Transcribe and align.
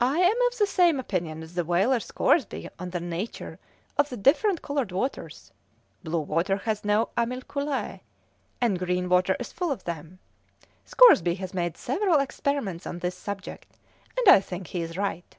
"I 0.00 0.18
am 0.18 0.36
of 0.48 0.58
the 0.58 0.66
same 0.66 0.98
opinion 0.98 1.44
as 1.44 1.54
the 1.54 1.64
whaler 1.64 2.00
Scoresby 2.00 2.68
on 2.76 2.90
the 2.90 2.98
nature 2.98 3.60
of 3.96 4.08
the 4.08 4.16
different 4.16 4.62
coloured 4.62 4.90
waters; 4.90 5.52
blue 6.02 6.18
water 6.22 6.56
has 6.56 6.84
no 6.84 7.10
animalculae, 7.16 8.00
and 8.60 8.80
green 8.80 9.08
water 9.08 9.36
is 9.38 9.52
full 9.52 9.70
of 9.70 9.84
them. 9.84 10.18
Scoresby 10.84 11.36
has 11.36 11.54
made 11.54 11.76
several 11.76 12.18
experiments 12.18 12.84
on 12.84 12.98
this 12.98 13.16
subject, 13.16 13.78
and 14.16 14.26
I 14.26 14.40
think 14.40 14.66
he 14.66 14.82
is 14.82 14.96
right." 14.98 15.36